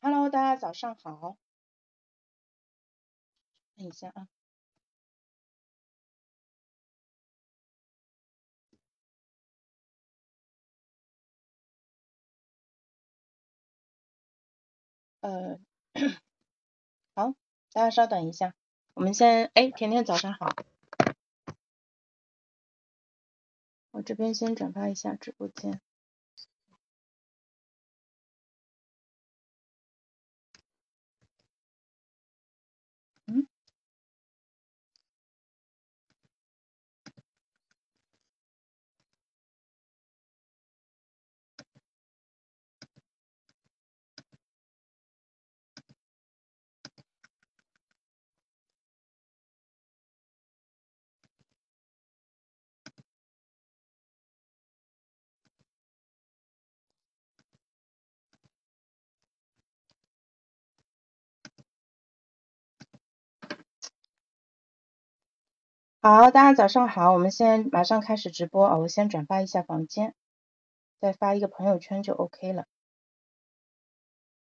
[0.00, 1.36] Hello，大家早上好。
[3.76, 4.28] 等一下啊。
[15.20, 15.58] 呃，
[17.14, 17.34] 好，
[17.72, 18.54] 大家稍等一下，
[18.94, 20.48] 我们先，哎，甜甜早上好。
[23.90, 25.80] 我这边先转发一下直播间。
[66.10, 70.14] 好，大家早上好，我们先马上开始直播啊，我先转发一下房间，
[71.02, 72.64] 再发一个朋友圈就 OK 了。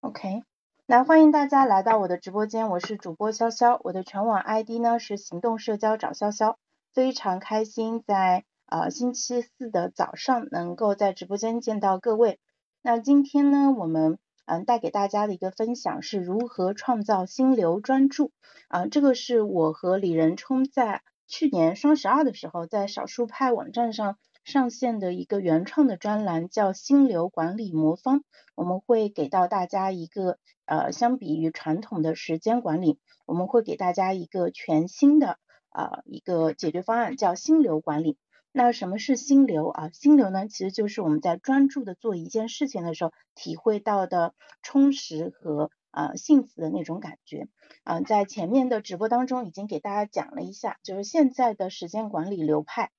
[0.01, 0.41] OK，
[0.87, 6.55] 那欢迎大家来到我的直播间，我是主播潇潇，我的全网 ID 呢是行动社交找潇潇，
[6.91, 12.39] 非常开心在呃星期四的早上能够在直播间见到各位。
[12.81, 18.31] 那今天呢，我们嗯带给大家的一个分享是如何创造心流专注
[18.69, 21.03] 啊，这个是我和李仁冲在。
[21.27, 28.23] 去年双十二的时候，在少数派网站上上线的一个原创的专栏叫“心流管理魔方”，
[28.55, 35.39] 我们会给到大家一个呃，相比于传统的时间管理，我们会给大家一个全新的
[35.71, 38.17] 呃一个解决方案，叫心流管理。
[38.51, 39.89] 那什么是心流啊？
[39.91, 45.71] 心流呢，其实就是我们在专注的做一件事情的时候，体会到的充实和。
[45.93, 47.47] 啊，幸福的那种感觉
[47.83, 52.89] 啊，在前面的直播当中已经给大家讲了一下，就是现在的时间管理流派，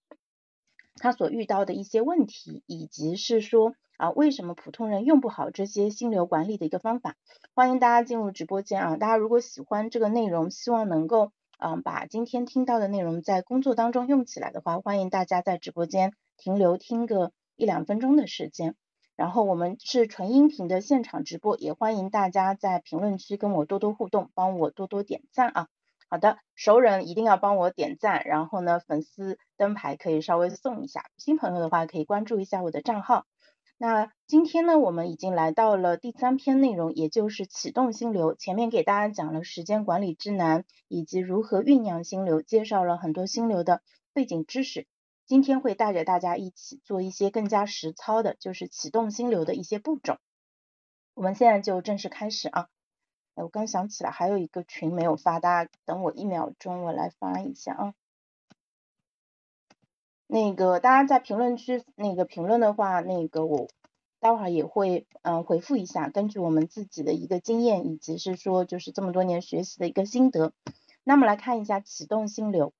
[0.95, 7.17] 他所遇到的一些问题，以及是说啊，为什么普通人用不好这些心流管理的一个方法。
[7.53, 18.77] 欢迎大家进入直播间啊，大家如果喜欢这个内容，希望能够嗯把今天听到的内容在工作当中用起来的话，欢迎大家在直播间停留听个一两分钟的时间。
[19.17, 25.69] 然后我们是纯音频的现场直播，也欢迎大家在评论区跟我多多互动，帮我多多点赞啊。
[26.11, 33.25] 好的，熟人一定要帮我点赞，然后呢，粉丝灯牌可以稍微送一下，新朋友的话可以关注一下我的账号。
[33.79, 38.35] 那今天呢，我们已经来到了第三篇内容，也就是启动心流。
[38.35, 43.81] 前面给大家讲了时间管理之难，以及如何酝酿心流，介绍了很多心流的
[44.13, 44.87] 背景知识。
[45.27, 50.19] 今天会带着大家一起做一些更加实操的，就是启动心流的一些步骤。
[51.15, 52.69] 我们现在就正式开始啊！
[53.35, 57.95] 哎，我刚想起来还有一个群没有发，大家等我一秒钟，我来发一下啊。
[60.27, 63.69] 那个大家在评论区那个评论的话，那个我
[64.21, 70.53] 待会儿也会嗯回复一下，根据我们自己的一个经验，以及是说就是这么多年学习的一个心得。
[71.03, 72.75] 那么来看一下启动心流。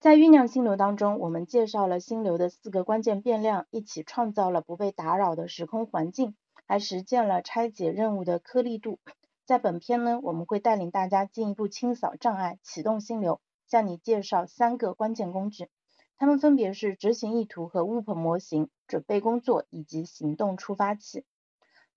[0.00, 6.36] 在酝酿心流当中，我们介绍了心流的四个关键变量，一起创造了不被打扰的时空环境，
[6.68, 9.00] 还实践了拆解任务的颗粒度。
[9.44, 15.68] 在本篇呢，我们会带领大家进一步清扫障碍，启动心流，向你介绍三个关键工具，
[16.16, 21.24] 它们分别是执行意图和 WOOP 模型、准备工作以及行动触发器。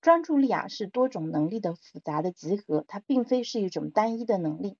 [0.01, 4.79] 专注力啊，是多种能力的复杂的集合，它并非是一种单一的能力。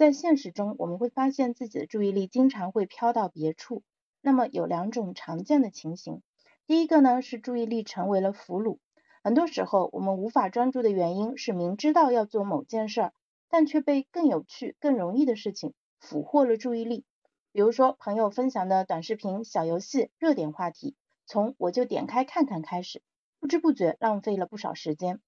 [0.00, 3.82] 在现实中，我们会发现自己的注意力经常会飘到别处。
[4.22, 6.22] 那么有两种常见的情形，
[6.66, 8.78] 第一个呢是注意力成为了俘虏。
[9.22, 13.12] 很多时候，我们无法专注的原因是明知道要做某件事儿，
[13.50, 17.04] 但却被更有趣、更容易的事情俘获了注意力。
[17.52, 20.96] 比如说，朋友分享的短视频、小游戏、热点话题，
[21.26, 23.02] 从我就点开看看开始，
[23.38, 25.20] 不知不觉浪费了不少时间。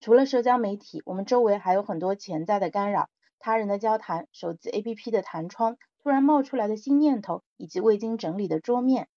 [0.00, 3.08] 除了社交媒体，我们周围还有很多潜在的干扰。
[3.40, 9.08] 他人的交谈、手机 APP 的弹窗、突然冒出来的新念头，以及未经整理的桌面。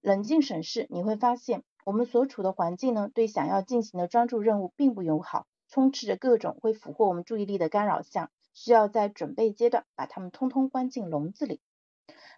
[0.00, 11.60] 冷静审视，你会发现，我们所处的环境呢，对想要进行的专注任务并不友好，充斥着各种会俘获我们注意力的干扰项，需要在准备阶段把它们通通关进笼子里。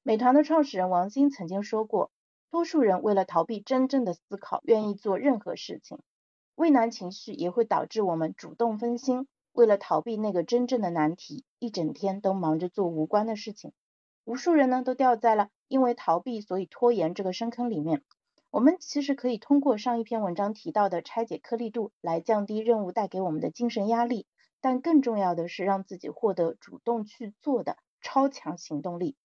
[0.03, 2.11] 美团的创始人王兴曾经说过，
[2.51, 5.99] 多数人为了逃避真正的思考，愿意做任何事情。
[6.55, 9.29] 畏难情绪也会导致我们主动分心。
[9.57, 13.73] 为了逃避那个真正的难题，一整天都忙着做无关的事情。
[14.25, 18.03] 无数人呢都掉在了因为逃避所以拖延这个深坑里面。
[18.51, 24.27] 我们其实可以通过上一篇文章提到的拆解颗粒度来降低任务带给我们的精神压力，
[24.61, 29.17] 但更重要的是让自己获得主动去做的超强行动力。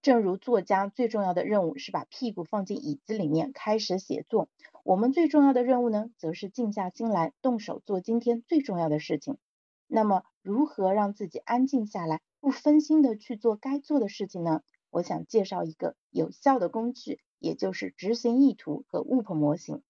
[0.00, 4.48] 正如作家最重要的任务是把屁股放进椅子里面开始写作，
[4.84, 9.38] 我们最重要的任务呢，则是静下心来动手做今天最重要的事情。
[9.86, 14.62] 那么，如何让自己安静下来，不分心的去做该做的事情呢？
[14.90, 19.82] 我想介绍一个有效的工具，也就是执行意图和 WOP 模型。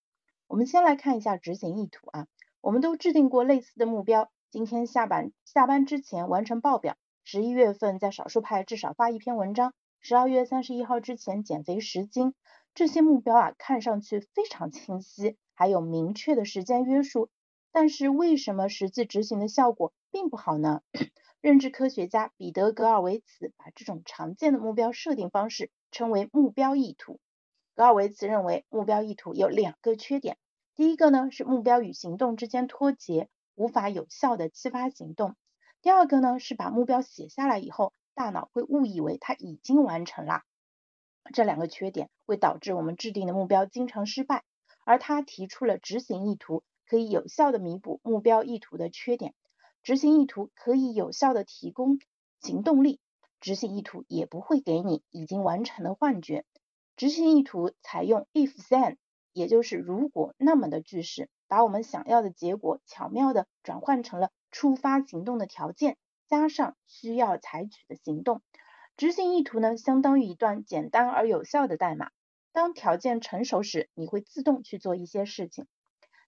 [0.47, 2.27] 我们先来看一下执行意图啊，
[2.61, 6.97] 我们都制定过类似的目标，今天下班下班之前完成报表。
[7.25, 9.73] 十一月份在少数派至少发一篇文章，
[10.05, 12.35] 十二月三十一号之前减肥十斤，
[12.75, 17.31] 这些目标啊看上去非常清晰，还有明确的时间约束，
[17.71, 20.83] 但是为什么实际执行的效果并不好呢？
[21.41, 27.21] 认知科学家彼得格尔维茨把这种常见的目标设定方式称为目标意图。
[27.77, 30.37] 格尔维茨认为目标意图有两个缺点，
[30.75, 35.37] 第一个呢是目标与行动之间脱节，无法有效的激发行动。
[35.81, 40.43] 第二个呢是把目标写下来以后，大脑会误以为它已经完成了。
[41.33, 44.45] 这两个缺点会导致我们制定的目标经常失败。
[44.85, 49.35] 而他提出了执行意图可以有效的弥补目标意图的缺点。
[49.83, 51.99] 执行意图可以有效的提供
[52.41, 53.01] 行动力，
[53.41, 56.45] 执行意图也不会给你已经完成的幻觉。
[56.97, 58.97] 执行意图采用 if then，
[59.33, 64.31] 也就是如果那么的句式，把我们想要的结果巧妙的转换成了。
[64.51, 65.97] 触发行动的条件
[66.29, 68.43] 加上需要采取的行动，
[68.97, 72.11] 执行意图呢，相当于一段简单而有效的代码。
[72.53, 75.67] 当条件成熟时，你会自动去做一些事情。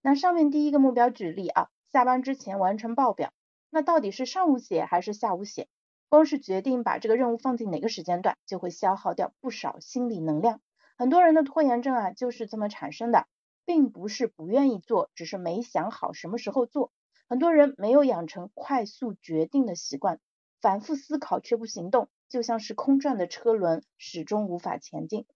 [0.03, 3.33] 那上面第一个目标举例啊，下班之前完成报表，
[3.71, 5.69] 那到底是上午写还是下午写？
[6.09, 10.61] 光是决定把这个任务放进哪个时间段，就会消耗掉不少心理能量。
[10.97, 13.27] 很多人的拖延症啊，就是这么产生的，
[13.65, 16.93] 并不是不愿意做，只是没想好什么时候做。
[17.29, 20.21] 很多人没有养成快速决定的习惯，
[20.61, 25.27] 反复思考却不行动，就像是空转的车轮，始终无法前进。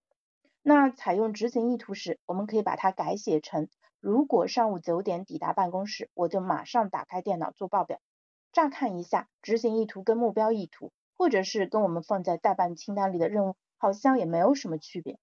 [0.61, 3.69] 那采用执行意图时，我们可以把它改写成：
[3.99, 7.99] 如果上午九点抵达办公室，我就马上打开电脑做报表。
[8.51, 15.17] 乍看一下，执行意图跟目标意图，或者是跟我们放在待办清单里的任务，好像也没有什么区别。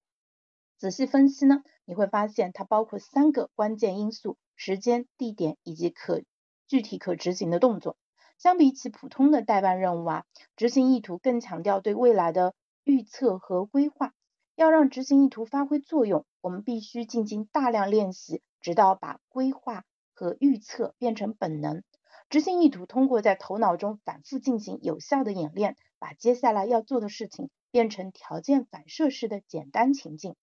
[0.79, 6.23] 仔细分析呢，你会发现它包括三个关键因素：时间、地点以及可。
[6.69, 7.97] 具体可执行的动作，
[8.39, 10.25] 相比起普通的代办任务啊，
[10.57, 12.55] 执行意图更强调对未来的
[12.85, 14.13] 预测和规划。
[14.55, 19.85] 要让执行意图发挥作用，我们必须进行大量练习，直到把规划
[20.15, 21.83] 和预测变成本能。
[22.31, 30.35] 执行意图通过在头脑中反复进行有效的演练，把接下来要做的事情变成条件反射式的简单情境。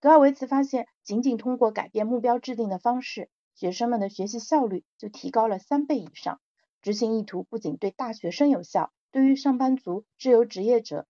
[0.00, 3.28] 格尔维茨发现，仅仅通过改变目标制定的方式。
[3.54, 6.40] 学生们的学习效率就提高了三倍以上。
[6.80, 11.06] 执行意图不仅对大学生有效，对于上班族、自由职业者、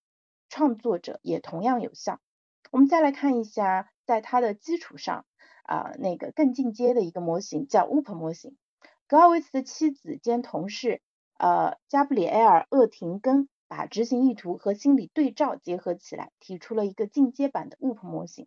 [0.50, 2.20] 创作者也同样有效。
[2.70, 5.24] 我们再来看一下，在它的基础上
[5.62, 8.56] 啊，那个更进阶的一个模型叫 WOP 模型。
[9.06, 11.00] 格奥维茨的妻子兼同事
[11.38, 18.46] 呃加布里埃尔厄廷根把执行意图和心理对照结合起来，提出了一个进阶版的 WOP 模型。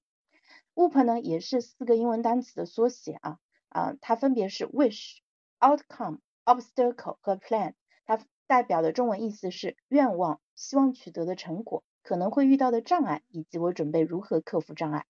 [0.75, 3.39] UP 呢也是四个英文单词的缩写啊。
[3.75, 5.17] 啊，它分别是 wish、
[5.59, 7.73] outcome、obstacle 和 plan。
[8.05, 15.05] 它代表的中文意思是愿望、希望取得的成果、可能会遇到的障碍以及我准备如何克服障碍。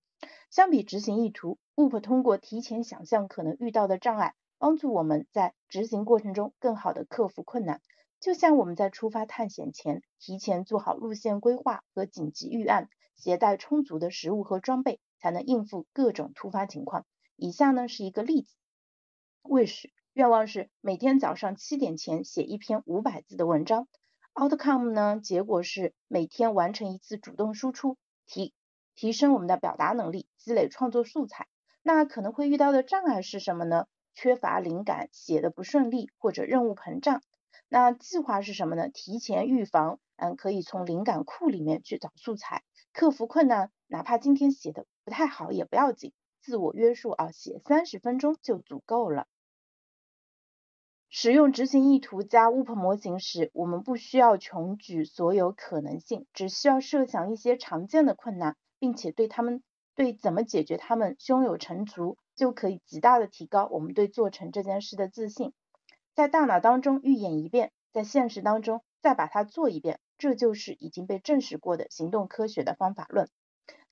[0.49, 7.81] 相比执行意图，WOOP 通过提前想象可能遇到的障碍，帮助我们在执行过程中更好的克服困难。
[8.19, 17.05] 就像我们在出发探险前，提前做好路线规划和紧急预案，携带充足的食物和装备，才能应付各种突发情况。
[17.35, 18.55] 以下呢是一个例子
[19.47, 23.87] ：wish 愿望是每天早上七点前写一篇五百字的文章
[24.33, 28.53] ；outcome 呢结果是每天完成一次主动输出，提
[28.95, 31.47] 提升我们的表达能力，积累创作素材。
[31.83, 33.87] 那可能会遇到的障碍是什么呢？
[34.13, 37.21] 缺乏灵感，写的不顺利，或者任务膨胀。
[37.67, 38.89] 那计划是什么呢？
[38.89, 46.13] 提前预防，嗯，可以从灵感库里面去找素材，克服困难，哪怕今天写的不太好也不要紧。
[46.41, 49.27] 自我约束啊，写三十分钟就足够了。
[51.09, 59.63] 使用执行意图加 WOP 模型时，我们不需要穷举所有可能性，只需要设想一些常见的困难，并且对他们
[59.95, 65.53] 对怎么解决他们胸有成竹，就可以极大的提高我们对做成这件事的自信。
[66.13, 73.29] 在大脑当中预演一遍，在现实当中再把它做一遍，这就是已经被证实过的行动科学的方法论。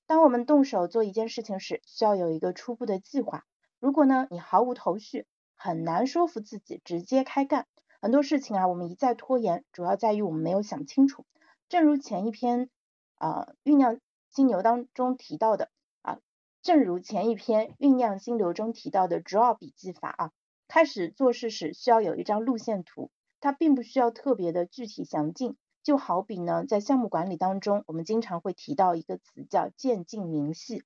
[0.06, 3.44] 当我们动手做一件事情时，需要有一个初步的计划。
[3.80, 5.26] 如果呢，你毫无头绪，
[5.64, 7.66] 很难说服自己直接开干。
[8.02, 11.24] 很多事情啊，我们一再拖延，主要在于我们没有想清楚。
[11.70, 12.68] 正如前一篇
[13.14, 13.98] 啊酝酿
[14.30, 15.70] 金牛当中提到的
[16.02, 16.18] 啊，
[16.60, 20.32] 正如前一篇酝酿金流中提到的 draw 笔记法啊，
[20.68, 25.56] 开始做事时需要有一张路线图，它并不需要特别的具体详尽。
[25.82, 30.84] 就好比呢，在项目管理当中，我们经常会提到一个词叫渐进明细。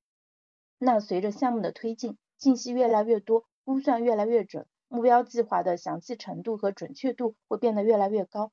[0.78, 8.50] 那随着项目的推进，信息越来越多，估算越来越准，目标计划的详细程度和准确度会变得越来越高。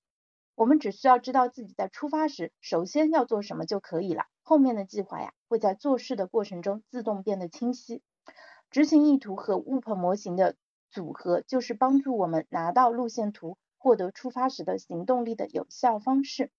[0.55, 8.01] 我们只需要知道自己在出发时首先要做什么就可以了，后面的计划呀会在做事的过程中自动变得清晰。
[8.69, 10.57] 执行意图和 w o p 模型的
[10.91, 13.57] 组合，就是帮助我们拿到路线图。
[13.77, 16.51] 获得出发时的行动力的有效方式。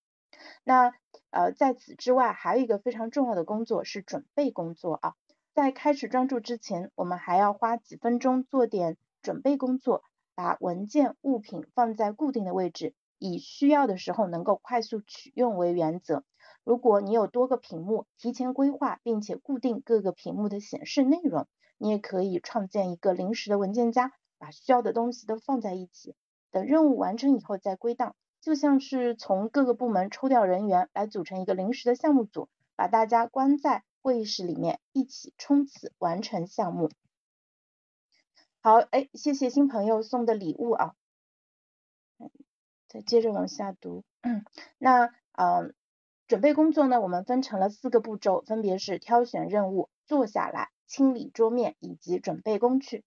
[0.64, 0.94] 那
[1.30, 5.14] 呃，在此之外，还有一个非常重要的工作是准备工作啊。
[5.56, 10.02] 在开始专注之前，我们还要花几分钟做点准备工作，
[10.34, 16.24] 把文件物品放在固定的位置，以需要的时候能够快速取用为原则。
[16.62, 21.46] 如果你有多个屏幕，提前规划并且固定各个屏幕的显示内容，
[21.78, 26.14] 你也可以创建一个临时的文件夹，把需要的东西都放在一起。
[26.50, 36.92] 等任务完成以后再归档，就像是从各个部门抽调人员来组成一个临时的项目组，把大家关在会议室里面一起冲刺完成项目。
[38.60, 40.94] 好，哎，谢谢新朋友送的礼物啊。
[42.86, 44.44] 再接着往下读，嗯
[44.78, 45.74] 那嗯，
[46.28, 53.02] 准备工作呢，我们分成了四个步骤，分别是挑选任务、坐下来、清理桌面以及准备工具。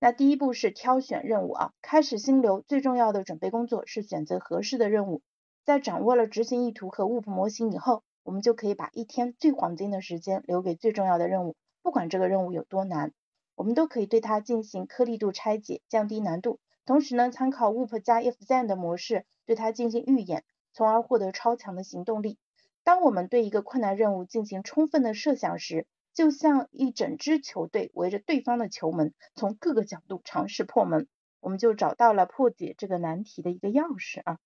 [0.00, 5.22] 那第一步是挑选任务啊，开始心流最重要的准备工作是选择合适的任务。
[5.62, 13.12] 在掌握了执行意图和 WOOP 模型以后，我们就可以把一天最黄金的时间留给最重要的任务，不管这个任务有多难，
[13.54, 16.58] 我们都可以对它进行颗粒度拆解，降低难度。
[16.86, 22.38] 同时呢，参考 WOOP 加 If Then 的模式，对它进行预演，从而获得超强的行动力。
[22.82, 31.08] 当我们对一个困难任务进行充分的设想时，就像一整支球队围着对方的球门，从各个角度尝试破门，
[31.40, 34.38] 我们就找到了破解这个难题的一个钥匙啊。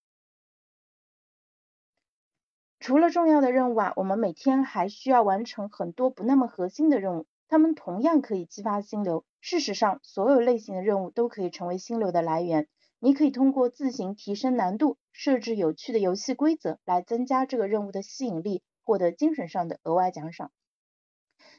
[2.89, 9.27] 除了重要的任务啊，我们每天还需要完成很多不那么核心的任务，它们同样可以激发心流。
[9.43, 12.67] 事实上，所有类型的任务都可以成为心流的来源。
[12.99, 20.51] 你可以通过自行提升难度、设置有趣的游戏规则来增加这个任务的吸引力，获得精神上的额外奖赏。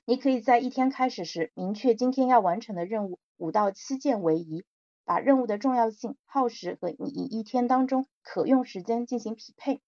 [0.05, 4.65] 你可以在一天开始时明确今天要完成的任务五到七件为宜，
[5.05, 9.79] 把任务的重要性、耗时和你一天当中可用时间进行匹配。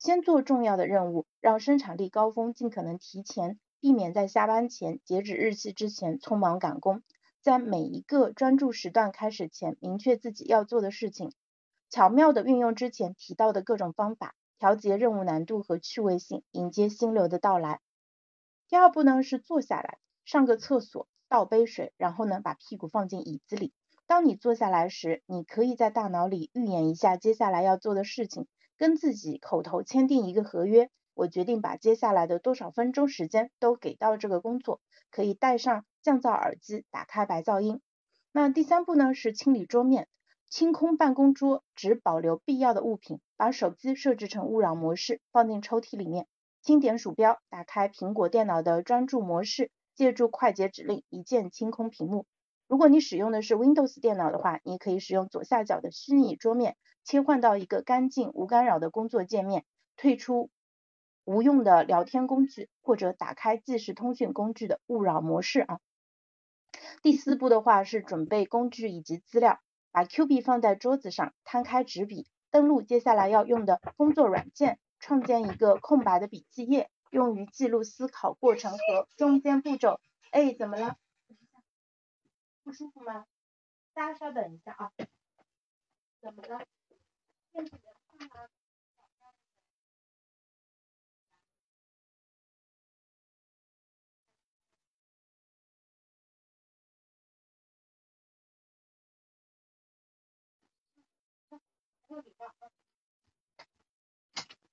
[0.00, 7.02] 先做重要的任务，让生产力高峰尽可能提前，避免在下班前截止日期之前匆忙赶工。
[7.42, 11.30] 在每一个专注时段开始前，明确自己要做的事情，
[11.90, 17.80] 巧妙地运用之前提到的各种方法，调节任务难度和趣味性，迎接心流的到来。
[18.70, 23.74] 第二步呢是坐下来，上个厕所，倒杯水，然后呢把屁股放进椅子里。
[24.06, 28.46] 当你坐下来时，你可以在大脑里预演一下接下来要做的事情，
[28.80, 30.88] 跟自己口头签订一个合约。
[31.12, 34.80] 我决定把接下来的多少分钟时间都给到这个工作。
[35.10, 37.82] 可以戴上降噪耳机，打开白噪音。
[38.32, 40.08] 那第三步呢是清理桌面，
[40.48, 46.26] 清空办公桌，只保留必要的物品，把手机设置成勿扰模式，放进抽屉里面。
[46.62, 52.24] 轻点鼠标，打开苹果电脑的专注模式，借助快捷指令一键清空屏幕。
[52.70, 59.64] 如果你使用的是 Windows 电脑的话，你可以使用左下角的虚拟桌面，切换到一个干净无干扰的工作界面，
[59.96, 60.50] 退出
[61.24, 65.80] 无用的聊天工具，或者打开即时通讯工具的勿扰模式啊。
[67.02, 69.58] 第四步的话是准备工具以及资料，
[69.90, 74.78] 把 Q 币放在桌子上，摊开纸笔，登录接下来要用的工作软件。
[75.00, 79.98] 创建一个空白的笔记页，用于记录思考过程和中间步骤。
[80.30, 80.94] 哎，怎么了？
[82.62, 83.26] 不舒服吗？
[83.92, 84.92] 大家稍等一下啊。
[86.20, 86.64] 怎么了？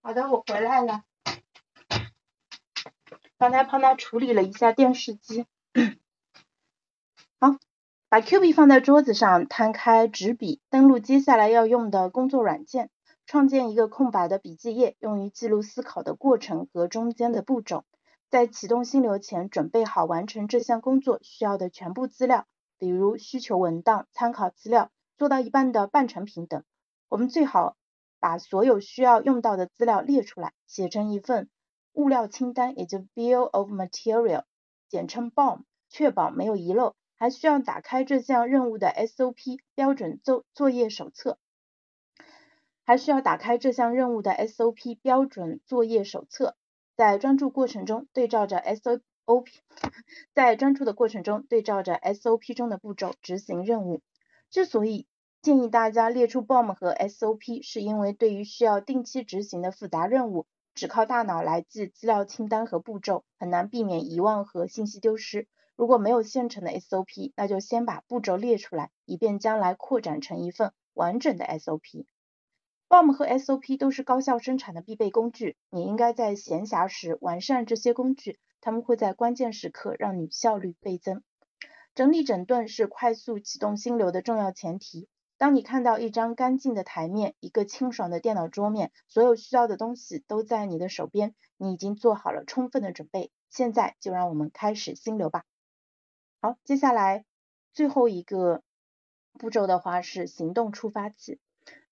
[0.01, 1.03] 好的，我回来了。
[3.37, 5.45] 刚才帮他处理了一下电视机。
[8.09, 12.89] 把 Q 币放在桌子上，摊开纸笔，登录接下来要用的工作软件，
[13.25, 17.83] 创建一个空白的笔记页，用于记录思考的过程和中间的步骤。
[18.29, 22.45] 在启动心流前，准备好完成这项工作需要的全部资料，
[22.77, 26.63] 比如需求文档、参考资料、做到一半的半成品等。
[27.09, 27.75] 我们最好
[28.21, 31.49] 把所有需要用到的资料列出来，写成一份
[31.91, 34.43] 物料清单，也就 Bill of Material，
[34.87, 36.95] 简称 BOM，确保没有遗漏。
[37.17, 41.39] 还需要打开这项任务的 SOP 标准作作业手册。
[42.83, 46.55] 还需要打开这项任务的 SOP 标准作业手册，
[46.95, 49.47] 在专注过程中对照着 SOP，
[50.33, 54.01] 在专注的过程中对照着 SOP 中的步骤执行任务。
[54.49, 55.05] 之所以
[55.41, 65.47] 建议大家列出 BOM 和 SOP，是因为对于需要定期执行的复杂任务，只靠大脑来记资料清单和步骤，很难避免遗忘和信息丢失。
[65.77, 72.07] 如果没有现成的 SOP，那就先把步骤列出来，以便将来扩展成一份完整的 SOP。
[72.89, 81.21] BOM 和 SOP 都是高效生产的必备工具，你应该在闲暇时完善这些工具，他们会在关键时刻让你效率倍增。
[81.93, 85.07] 整理整顿是快速启动心流的重要前提。
[85.37, 93.31] 当你看到一张干净的台面，一个清爽的电脑桌面，所有需要的东西都在你的手边，你已经做好了充分的准备。
[93.51, 95.43] 现在就让我们开始心流吧。
[96.39, 97.25] 好，接下来
[97.73, 98.61] 最后一个
[99.39, 101.39] 步骤的话是行动触发器。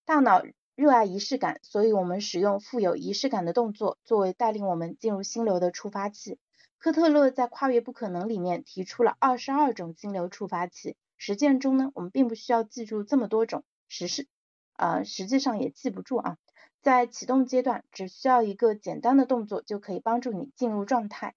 [0.06, 0.44] 大脑
[0.76, 6.38] 热爱仪式感，所以我们使用富有仪式感的动作作为带领我们进入心流的触发器。
[6.78, 10.96] 科特勒在《跨越不可能》里面提出了二十二种心流触发器。
[11.18, 14.28] 实践中呢，我们并不需要记住这么多种，实是
[14.76, 16.38] 呃实际上也记不住啊。
[16.84, 21.34] 在启动阶段，只需要一个简单的动作就可以帮助你进入状态。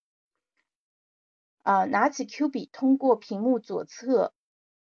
[1.62, 4.32] 啊，拿起 Q 笔，通过屏幕左侧。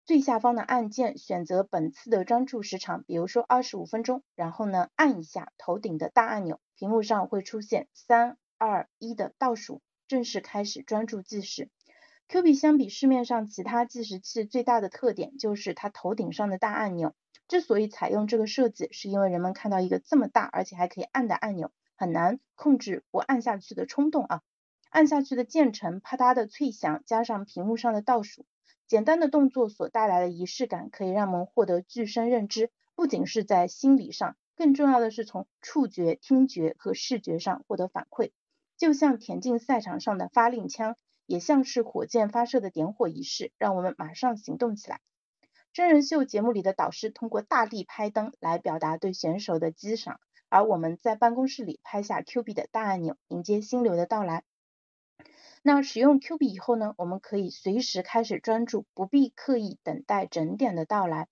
[0.04, 11.70] 最下方的按键选择本次的专注时长，比如说二十五分钟，然后呢按一下头顶的大按钮，屏幕上会出现三二一的倒数，正式开始专注计时。
[12.28, 17.14] Q 币相比市面上其他计时器最大的特点就是它头顶上的大按钮。
[17.48, 24.42] 之所以采用这个设计，是因为人们看到一个这么大而且还可以按的按钮，很难控制不按下去的冲动啊。
[24.92, 28.46] 按下去的键程啪嗒的脆响，加上屏幕上的倒数。
[28.88, 38.32] 简单的动作所带来的仪式感，可以让我们获得具身认知，不仅是在心理上，更重要的是从触觉、听觉和视觉上获得反馈。
[38.76, 45.00] 就像田径赛场上的发令枪，也像是火箭发射的点火仪式，让我们马上行动起来。
[45.72, 54.44] 真人秀节目里的导师通过大力拍灯来表达对选手的激赏，而我们在办公室里拍下 Q 币的大按钮，迎接心流的到来。
[55.64, 61.28] 那使用 Q 币以后呢，我们可以随时开始专注，不必刻意等待整点的到来。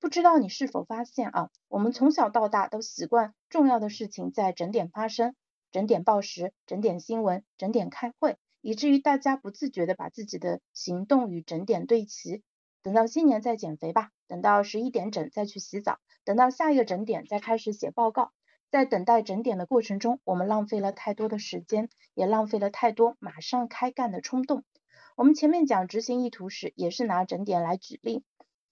[0.00, 5.34] 不知道你是否发现啊，我们从小到大都习惯重要的事情在整点发生，
[5.70, 12.42] 整点报时、整点新闻、整点开会，以至于大家不自觉的把自己的行动与整点对齐。
[12.82, 18.32] 等到新年再减肥吧，等到十一点整再去洗澡，等到下一个整点再开始写报告。
[18.74, 24.64] 在等待整点的过程中，我们浪费了太多的时间，也浪费了太多马上开干的冲动。
[25.14, 28.24] 我们前面讲执行意图时，也是拿整点来举例，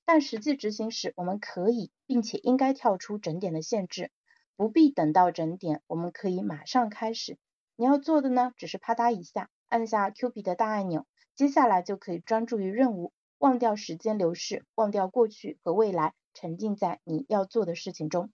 [0.04, 4.10] 但实际执行时，我们可以并且应该跳出整点的限制，
[4.56, 7.38] 不必等到整点，我们可以马上开始。
[7.76, 18.32] 你要做的呢，只是啪嗒一下按下 Q 币的大按钮，接下来就可以专注于任务，忘掉时间流逝，忘掉过去和未来，沉浸在你要做的事情中。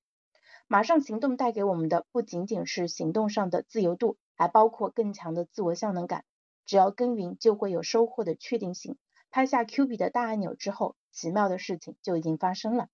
[0.70, 6.26] 马上行动带给我们的不仅仅是行动上的自由度，还包括更强的自我效能感。
[6.66, 8.98] 只要耕耘，就会有收获的确定性。
[9.30, 12.88] 拍下 Q 币的大按钮之后，奇妙的事情就已经发生了。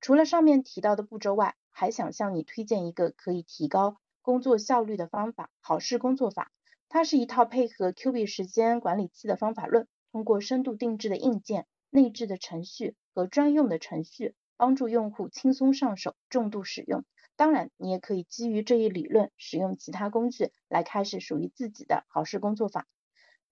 [0.00, 6.52] 除了上面提到的步骤外，还想向你推荐一个可以提高工作效率的方法——好事工作法。
[6.88, 14.36] 它是一套配合 Q 币时间管理器的方法论，通过深度定制的硬件、内置的程序和专用的程序。
[14.56, 17.04] 帮助用户轻松上手，重度使用。
[17.36, 22.86] 当然，你也可以基于这一理论，使用其他工具来开始属于自己的好事工作法。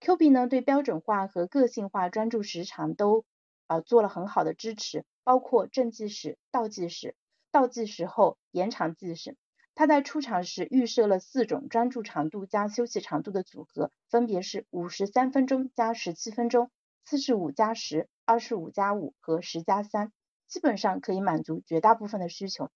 [0.01, 3.25] Q 币呢，对标准化和个性化专注时长都
[3.67, 7.17] 呃做了很好的支持，包括正计时、倒计时、
[7.51, 9.37] 倒计时后延长计时。
[9.75, 16.71] 它在出厂时预设了四种专注长度加休息长度的组合，分别是五十三分钟加十七分钟、
[17.05, 20.13] 四十五加十、二十五加五和十加三。
[20.53, 22.69] 基本上可以满足绝大部分的需求。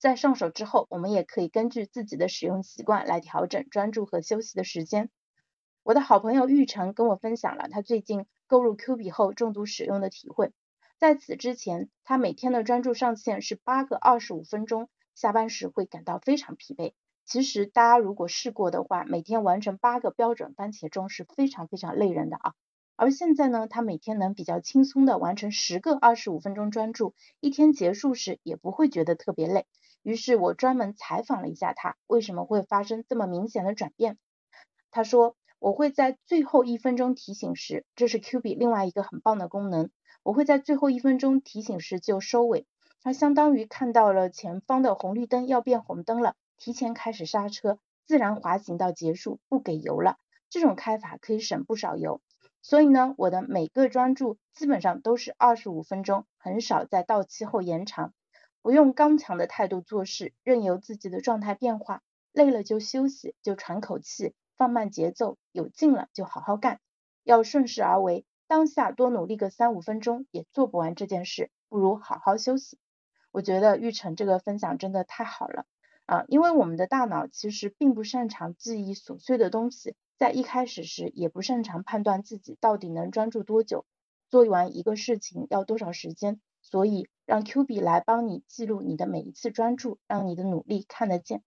[0.00, 5.08] 在上手之后，我们也可以根据自己的使用习惯来调整专注和休息的时间。
[5.84, 10.52] 我的好朋友玉成跟我分享了他最近购入 Q 币后重度使用的体会。
[10.98, 16.94] 在此之前，他每天的专注上限是八个二十五分钟，下班时会感到非常疲惫。
[17.24, 22.54] 其实大家如果试过的话，每天完成八个标准番茄钟是非常非常累人的啊。
[22.96, 29.66] 而现在呢，他每天能比较轻松的完成十个二十五分钟专注，一天结束时也不会觉得特别累。
[30.02, 34.18] 于是我专门采访了一下他，为什么会发生这么明显的转变？
[34.90, 39.90] 他说，我会在最后一分钟提醒时，这是 Q 比另外一个很棒的功能，
[40.22, 42.66] 我会在最后一分钟提醒时就收尾，
[43.02, 50.16] 它相当于看到了前方的红绿灯要变红灯了，提前开始刹车，自然滑行到结束，不给油了。
[50.50, 52.20] 这种开法可以省不少油。
[52.64, 58.14] 所以呢，我的每个专注基本上都是二十五分钟，很少在到期后延长。
[58.62, 62.00] 不用刚强的态度做事，任由自己的状态变化，
[62.32, 66.80] 累了就休息，就喘口气，放慢节奏，有劲了就好好干。
[67.22, 72.78] 要顺势而为，当下多努力个三五分钟也做不完这件事，不如好好休息。
[73.30, 75.66] 我觉得玉成这个分享真的太好了
[76.06, 79.96] 啊，因为我们的大脑其实并不擅长记忆琐碎的东西。
[80.24, 83.84] 在一开始时也不擅长判断自己到底能专注多久，
[84.30, 91.42] 做完一个事情要多少时间，所以让 Q 币来帮你记录你的每一次专注，让你的努力看得见。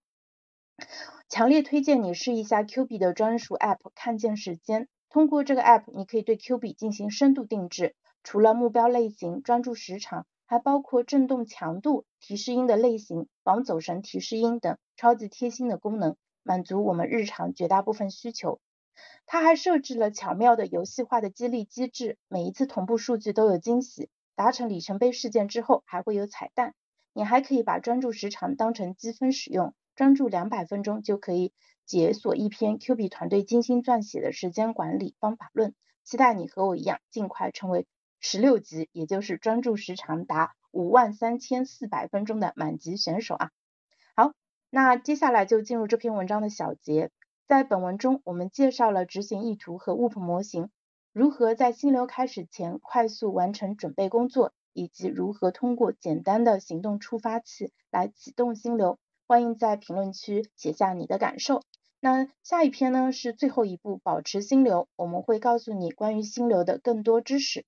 [1.28, 4.88] 强烈推荐你试一下 Q 币的专属 App，看见时间。
[5.10, 16.16] 通过这个 App，你可以对 Q 币进行深度定制，除了目标类型、专注时长，还包括震动强度、提示音的类型、防走神提示音等超级贴心的功能。
[16.44, 18.62] 满足我们日常绝大部分需求。
[19.26, 24.10] 它还设置了巧妙的游戏化的激励机制，每一次同步数据都有惊喜。
[24.36, 26.74] 达成里程碑事件之后还会有彩蛋。
[27.14, 31.54] 你还可以把专注时长当成积分使用，专注两百分钟就可以
[31.86, 35.74] 解锁一篇 Q 币团队精心撰写的时间管理方法论。
[36.04, 37.88] 期待你和我一样，尽快成为
[38.20, 43.52] 十六级，也就是专注时长达五万三千四百分钟的满级选手啊！
[44.16, 44.34] 好。
[44.70, 47.10] 那接下来就进入这篇文章的小结，
[47.48, 50.70] 在本文中，我们介绍了执行意图和 WOP 模型，
[51.14, 59.00] 如何在心流开始前快速完成准备工作，以及如何通过简单的行动触发器来启动心流。
[59.28, 61.62] 欢迎在评论区写下你的感受。
[62.02, 67.66] 那下一篇呢是最后一步，保持心流，我们会告诉你关于心流的更多知识。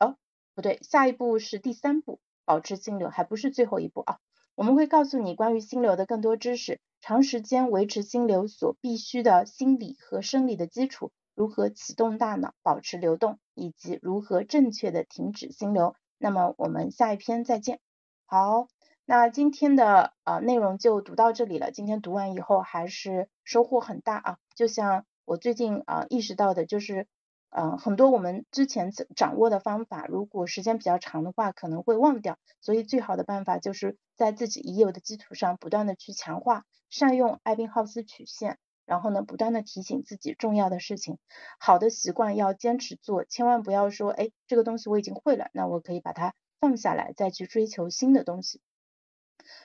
[0.00, 0.16] 哦，
[0.56, 4.18] 不对，下一步是第三步，保持心流，还不是最后一步啊。
[4.56, 15.94] 我们会告诉你关于心流的更多知识，长时间维持心流所必须的心理和生理的基础，如何启动大脑保持流动，以及如何正确的停止心流。
[16.18, 17.80] 那么我们下一篇再见。
[18.26, 18.68] 好，
[19.04, 21.70] 那今天的呃内容就读到这里了。
[21.70, 27.06] 今天读完以后还是收获很大啊，就像我最近啊意识到的，就是。
[27.50, 32.38] 嗯，很多我们之前掌握的方法，如果时间比较长的话，可能会忘掉。
[32.60, 41.18] 所以最好的办法就是在自己已有的基础上，不断的去强化，善用艾宾浩斯曲线，然后呢，不断的提醒自己重要的事情。
[41.58, 48.60] 好的习惯要坚持做，千万不要说，哎，这个东西我已经会了，那我可以把它放下来，再去追求新的东西。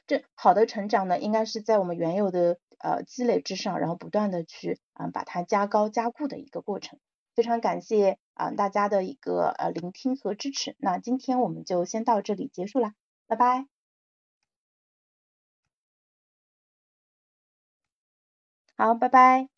[0.08, 6.98] 这好的成长呢，应该是在我们原有的呃积累之上，然后不断的去啊把它加高加固的一个过程。
[7.36, 12.94] 非常感谢啊大家的一个呃聆听和支持，那今天我们就先到这里结束了，
[13.28, 13.68] 拜拜。
[18.78, 19.55] 好，拜拜。